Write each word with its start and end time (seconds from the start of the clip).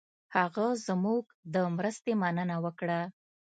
هغه 0.35 0.67
زموږ 0.87 1.23
د 1.53 1.55
مرستې 1.75 2.13
مننه 2.21 2.57
وکړه. 2.65 2.99